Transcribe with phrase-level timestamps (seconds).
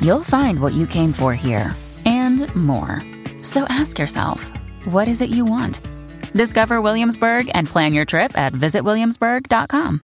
[0.00, 1.74] you'll find what you came for here
[2.04, 3.02] and more.
[3.42, 4.50] So ask yourself,
[4.84, 5.80] what is it you want?
[6.34, 10.00] Discover Williamsburg and plan your trip at visitwilliamsburg.com.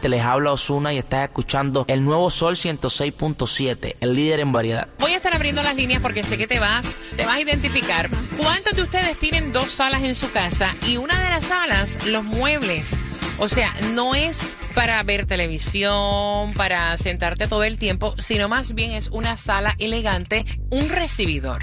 [0.00, 4.88] Te les habla Osuna y estás escuchando el nuevo Sol 106.7, el líder en variedad.
[5.00, 8.08] Voy a estar abriendo las líneas porque sé que te vas, te vas a identificar.
[8.38, 12.22] ¿Cuántos de ustedes tienen dos salas en su casa y una de las salas, los
[12.22, 12.90] muebles?
[13.38, 18.92] O sea, no es para ver televisión, para sentarte todo el tiempo, sino más bien
[18.92, 21.62] es una sala elegante, un recibidor.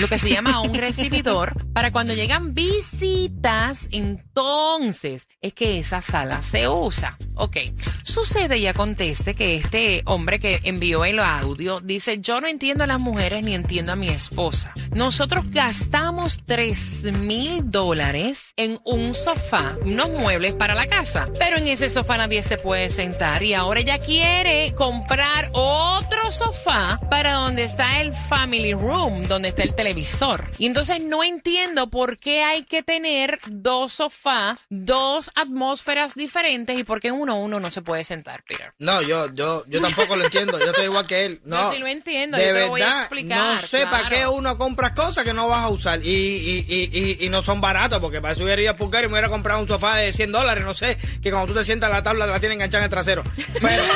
[0.00, 6.42] Lo que se llama un recibidor para cuando llegan visitas, entonces es que esa sala
[6.42, 7.18] se usa.
[7.36, 7.58] Ok,
[8.02, 12.86] sucede y acontece que este hombre que envió el audio dice, yo no entiendo a
[12.86, 14.72] las mujeres ni entiendo a mi esposa.
[14.92, 21.68] Nosotros gastamos 3 mil dólares en un sofá, unos muebles para la casa, pero en
[21.68, 27.64] ese sofá nadie se puede sentar y ahora ella quiere comprar otro sofá para donde
[27.64, 30.50] está el family room, donde está el televisor.
[30.56, 36.84] Y entonces no entiendo por qué hay que tener dos sofás, dos atmósferas diferentes y
[36.84, 38.72] por qué uno uno no se puede sentar, Peter.
[38.78, 40.58] No, yo, yo, yo tampoco lo entiendo.
[40.58, 41.40] Yo estoy igual que él.
[41.44, 43.84] No, Yo sí lo entiendo, De yo te verdad, lo voy a explicar, no sé
[43.84, 44.16] para claro.
[44.16, 47.60] qué uno compra cosas que no vas a usar y, y, y, y, no son
[47.60, 50.10] baratos, porque para eso hubiera ido a Pulgar y me hubiera comprado un sofá de
[50.10, 52.84] 100 dólares, no sé, que cuando tú te sientas la tabla la tienes enganchada en
[52.84, 53.22] el trasero.
[53.60, 53.82] Pero,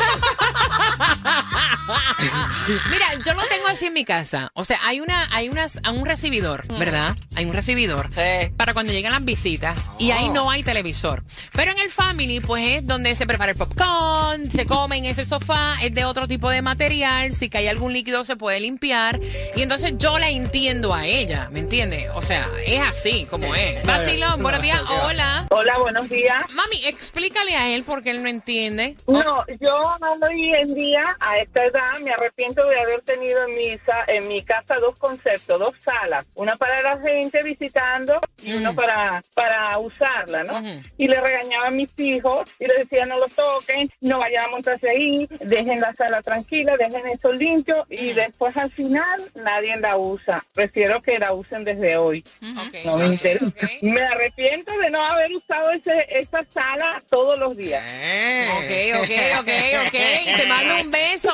[2.90, 4.50] Mira, yo lo tengo así en mi casa.
[4.54, 7.16] O sea, hay una, hay unas, un recibidor, ¿verdad?
[7.36, 8.10] Hay un recibidor
[8.56, 11.22] para cuando llegan las visitas y ahí no hay televisor.
[11.52, 15.24] Pero en el family, pues es donde se prepara el popcorn, se come en ese
[15.24, 17.32] sofá, es de otro tipo de material.
[17.32, 19.18] Si cae algún líquido se puede limpiar.
[19.56, 22.10] Y entonces yo la entiendo a ella, ¿me entiendes?
[22.14, 23.84] O sea, es así como es.
[23.84, 25.46] Vacilón, buenos días, hola.
[25.50, 26.42] Hola, buenos días.
[26.54, 28.96] Mami, explícale a él él no entiende.
[29.06, 29.22] No,
[29.60, 29.92] yo
[30.22, 34.42] hoy en día, a esta edad, me arrepiento de haber tenido en mi, en mi
[34.42, 36.26] casa dos conceptos, dos salas.
[36.34, 40.60] Una para la gente visitando y una para, para usarla, ¿no?
[40.96, 44.48] Y le regañaba a mis hijos y les decía no lo toquen, no vayan a
[44.48, 49.96] montarse ahí, dejen la sala tranquila, dejen eso limpio y después al final nadie la
[49.96, 50.44] usa.
[50.54, 52.24] Prefiero que la usen desde hoy.
[52.84, 53.46] No me interesa.
[53.82, 57.82] Me arrepiento de no haber usado ese, esa sala todos los días.
[58.00, 58.92] Eh.
[58.94, 60.36] Ok, ok, ok, ok.
[60.36, 61.27] Te mando un beso.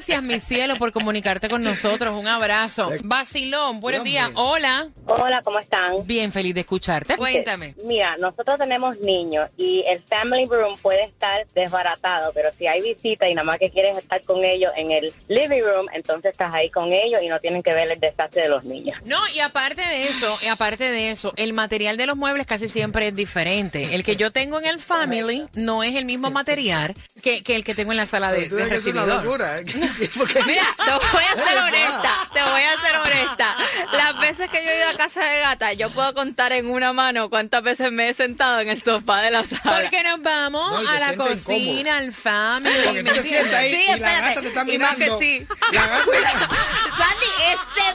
[0.00, 2.14] Gracias, mi cielo, por comunicarte con nosotros.
[2.14, 2.88] Un abrazo.
[3.04, 4.30] Vacilón, buenos días.
[4.34, 4.88] Hola.
[5.04, 6.06] Hola, ¿cómo están?
[6.06, 7.18] Bien feliz de escucharte.
[7.18, 7.74] Cuéntame.
[7.84, 13.28] Mira, nosotros tenemos niños y el family room puede estar desbaratado, pero si hay visita
[13.28, 16.70] y nada más que quieres estar con ellos en el living room, entonces estás ahí
[16.70, 18.98] con ellos y no tienen que ver el desastre de los niños.
[19.04, 22.70] No, y aparte de eso, y aparte de eso, el material de los muebles casi
[22.70, 23.94] siempre es diferente.
[23.94, 27.64] El que yo tengo en el family no es el mismo material que, que el
[27.64, 29.24] que tengo en la sala de, que es una recibidor.
[29.24, 29.58] locura.
[29.58, 29.64] ¿eh?
[30.46, 33.56] Mira, te voy a ser honesta, te voy a ser honesta.
[33.92, 36.92] Las veces que yo he ido a casa de gata, yo puedo contar en una
[36.92, 39.80] mano cuántas veces me he sentado en el sofá de la sala.
[39.80, 42.74] Porque nos vamos No, a la cocina, al family.
[42.84, 45.18] Porque ¿me tú te sientas ahí Sí, y la gata te está Y más mirando.
[45.18, 45.46] que sí.
[45.72, 46.04] La gata...
[46.04, 47.89] Sandy, este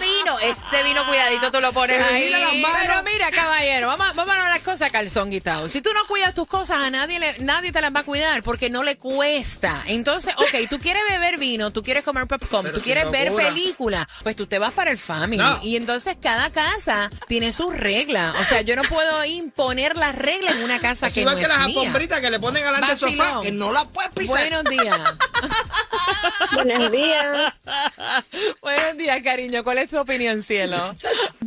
[0.49, 2.29] este vino, cuidadito, tú lo pones ahí.
[2.29, 2.77] las manos.
[2.81, 5.69] Pero mira, caballero, vamos, vamos a ver las cosas calzón quitado.
[5.69, 8.41] Si tú no cuidas tus cosas, a nadie le- nadie te las va a cuidar
[8.43, 9.81] porque no le cuesta.
[9.87, 13.47] Entonces, ok, tú quieres beber vino, tú quieres comer popcorn, Pero tú quieres ver locura.
[13.47, 15.41] películas, pues tú te vas para el family.
[15.41, 15.59] No.
[15.61, 18.35] Y entonces cada casa tiene sus reglas.
[18.41, 21.41] O sea, yo no puedo imponer las reglas en una casa Así que no que
[21.43, 21.79] es las mía.
[21.81, 24.37] alfombritas que le ponen delante del sofá, que no la puedes pisar.
[24.49, 24.99] Buenos días.
[26.53, 27.53] Buenos días.
[28.61, 29.63] Buenos días, cariño.
[29.63, 30.77] ¿Cuál es tu opinión, cielo?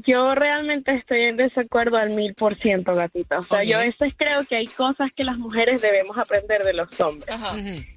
[0.07, 3.39] Yo realmente estoy en desacuerdo al mil por ciento, gatita.
[3.39, 6.73] O sea, yo a veces creo que hay cosas que las mujeres debemos aprender de
[6.73, 7.29] los hombres.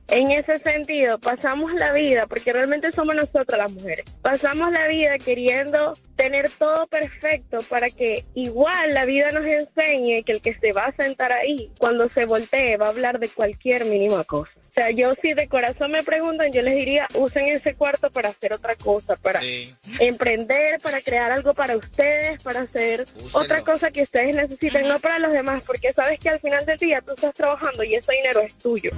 [0.07, 5.17] En ese sentido, pasamos la vida, porque realmente somos nosotras las mujeres, pasamos la vida
[5.17, 10.73] queriendo tener todo perfecto para que igual la vida nos enseñe que el que se
[10.73, 14.51] va a sentar ahí, cuando se voltee, va a hablar de cualquier mínima cosa.
[14.71, 18.29] O sea, yo si de corazón me preguntan, yo les diría, usen ese cuarto para
[18.29, 19.75] hacer otra cosa, para Sí.
[19.99, 23.39] emprender, para crear algo para ustedes, para hacer Úsenlo.
[23.39, 26.77] otra cosa que ustedes necesiten, no para los demás, porque sabes que al final del
[26.77, 28.91] día tú estás trabajando y ese dinero es tuyo.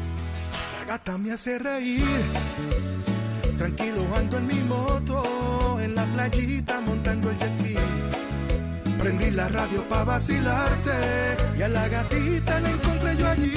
[0.80, 2.04] La gata me hace reír,
[3.58, 5.24] tranquilo ando en mi moto.
[6.14, 7.75] playita montando el jet ski.
[9.00, 10.92] Prendí la radio pa' vacilarte
[11.58, 13.54] y a la gatita la encontré yo allí.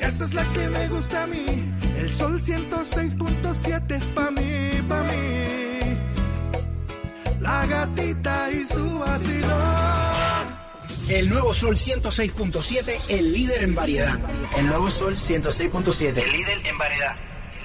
[0.00, 1.44] Esa es la que me gusta a mí.
[1.96, 5.78] El sol 106.7 es pa' mí, pa' mí.
[7.40, 10.18] La gatita y su vacilón.
[11.08, 14.18] El nuevo Sol 106.7, el líder en variedad.
[14.58, 17.16] El nuevo Sol 106.7, el líder en variedad.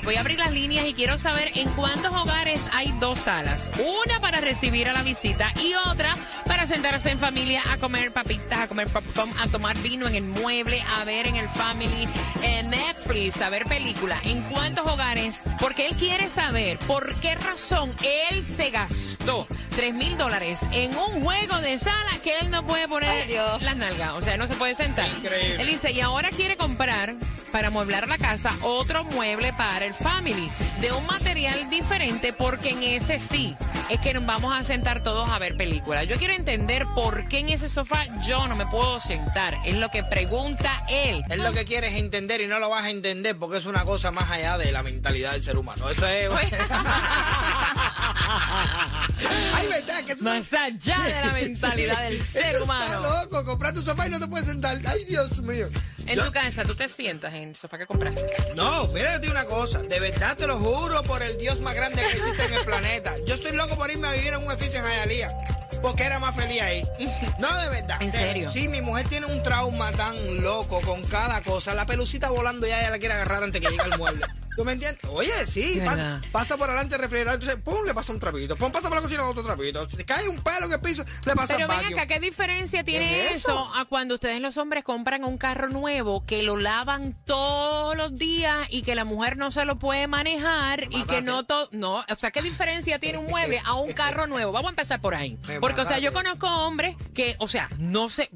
[0.04, 3.72] Voy a abrir las líneas y quiero saber en cuántos hogares hay dos salas.
[3.80, 6.14] Una para recibir a la visita y otra
[6.46, 10.24] para sentarse en familia a comer papitas, a comer popcorn, a tomar vino en el
[10.24, 12.08] mueble, a ver en el family,
[12.42, 14.20] en Netflix, a ver película.
[14.26, 15.42] ¿En cuántos hogares?
[15.60, 17.92] Porque él quiere saber por qué razón
[18.30, 19.48] él se gastó
[19.78, 23.30] 3 mil dólares en un juego de sala que él no puede poner
[23.62, 24.14] las nalgas.
[24.16, 25.08] O sea, no se puede sentar.
[25.10, 25.62] Increíble.
[25.62, 27.16] Él dice, y ahora quiere comprar
[27.54, 30.50] para mueblar la casa otro mueble para el family.
[30.82, 33.56] De un material diferente porque en ese sí
[33.90, 36.08] es que nos vamos a sentar todos a ver películas.
[36.08, 39.58] Yo quiero entender por qué en ese sofá yo no me puedo sentar.
[39.66, 41.24] Es lo que pregunta él.
[41.30, 44.12] Es lo que quieres entender y no lo vas a entender porque es una cosa
[44.12, 45.90] más allá de la mentalidad del ser humano.
[45.90, 46.30] Eso es.
[49.54, 52.84] Ay, verdad que eso Más allá de la mentalidad del ser Eso humano.
[52.86, 54.80] Está loco, comprar tu sofá y no te puedes sentar.
[54.86, 55.70] Ay, Dios mío.
[56.06, 58.26] En Yo- tu casa, tú te sientas en el sofá que compraste.
[58.56, 59.82] No, mira, yo te digo una cosa.
[59.84, 62.63] De verdad te lo juro por el Dios más grande que existe en el
[63.26, 65.32] Yo estoy loco por irme a vivir en un edificio en Hialeah.
[65.82, 66.88] Porque era más feliz ahí.
[67.40, 68.02] No, de verdad.
[68.02, 68.50] ¿En serio?
[68.52, 71.74] Sí, mi mujer tiene un trauma tan loco con cada cosa.
[71.74, 74.26] La pelucita volando ya ella la quiere agarrar antes que llegue al mueble.
[74.56, 75.04] ¿Tú me entiendes?
[75.10, 78.56] Oye, sí, pasa, pasa por adelante el refrigerador, entonces, pum, le pasa un trapito.
[78.56, 79.90] Pum, pasa por la cocina otro trapito.
[79.90, 83.08] Si cae un pelo en el piso, le pasa Pero ven acá, ¿qué diferencia tiene
[83.10, 83.50] ¿Qué es eso?
[83.50, 83.76] eso?
[83.76, 88.58] a cuando ustedes los hombres compran un carro nuevo que lo lavan todos los días
[88.70, 91.68] y que la mujer no se lo puede manejar y que no todo...
[91.72, 94.52] No, o sea, ¿qué diferencia tiene un mueble a un carro nuevo?
[94.52, 95.38] Vamos a empezar por ahí.
[95.60, 98.30] Porque, o sea, yo conozco hombres que, o sea, no sé,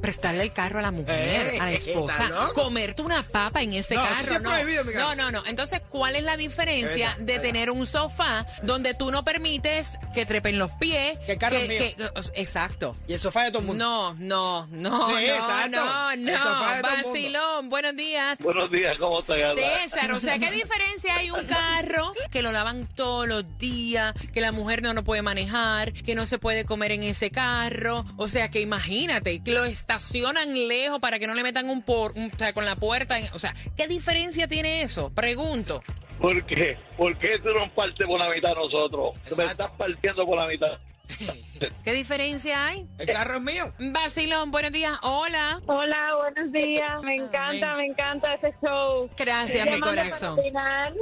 [0.00, 2.62] prestarle el carro a la mujer, Eh, a la esposa, ¿estás loco?
[2.62, 4.28] comerte una papa en ese No, eso carro.
[4.28, 4.50] sí es no.
[4.50, 5.14] prohibido, mi no, carro.
[5.16, 5.42] no, no.
[5.48, 10.26] Entonces, ¿cuál es la diferencia de es tener un sofá donde tú no permites que
[10.26, 11.18] trepen los pies?
[11.26, 11.78] Que el carro es mío.
[11.78, 12.96] que- exacto.
[13.06, 13.84] Y el sofá de todo el mundo.
[13.84, 15.70] No, no, no, Sí, no, exacto.
[15.84, 16.32] no, El no.
[16.32, 17.10] sofá de todo el mundo.
[17.12, 18.38] Vacilón, buenos días.
[18.40, 19.36] Buenos días, ¿cómo estás?
[19.54, 24.40] César, o sea, ¿qué diferencia hay un carro que lo lavan todos los días, que
[24.40, 28.04] la mujer no lo puede manejar, que no se puede comer en ese carro?
[28.16, 32.12] O sea, que imagínate, que lo estacionan lejos para que no le metan un por,
[32.12, 33.18] un- o sea, con la puerta.
[33.18, 35.10] en- o sea, ¿qué diferencia tiene eso?
[35.42, 35.80] Pregunto.
[36.20, 36.76] ¿Por qué?
[36.96, 39.12] ¿Por qué tú no partes por la mitad nosotros?
[39.12, 39.50] Tú me Exacto.
[39.52, 40.80] estás partiendo por la mitad.
[41.84, 42.86] ¿Qué diferencia hay?
[42.98, 43.72] El carro es mío.
[43.78, 44.98] Vacilón, buenos días.
[45.02, 45.60] Hola.
[45.66, 47.02] Hola, buenos días.
[47.02, 49.08] Me encanta, me encanta ese show.
[49.16, 50.38] Gracias, mi corazón.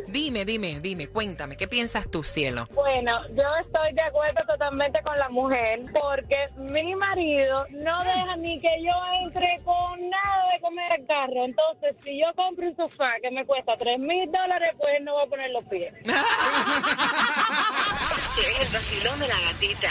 [0.09, 2.69] Dime, dime, dime, cuéntame, ¿qué piensas tú, cielo?
[2.75, 8.61] Bueno, yo estoy de acuerdo totalmente con la mujer porque mi marido no deja ni
[8.61, 8.93] que yo
[9.23, 11.45] entre con nada de comer el carro.
[11.45, 15.15] Entonces, si yo compro un sofá que me cuesta 3 mil dólares, pues él no
[15.15, 15.93] va a poner los pies.
[18.39, 19.91] El vacilón de la gatita.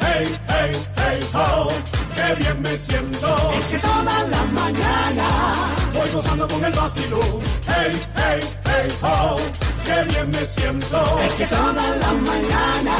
[0.00, 1.68] Hey, hey, hey, ho,
[2.14, 3.52] qué bien me siento.
[3.58, 5.28] Es que toda la mañana
[5.94, 7.40] voy gozando con el vacilón.
[7.68, 9.36] Hey, hey, hey, ho,
[9.86, 11.20] qué bien me siento.
[11.20, 12.96] Es que toda la mañana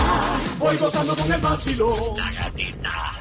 [0.59, 2.17] voy gozando con el vacilón.
[2.17, 3.20] La gatita.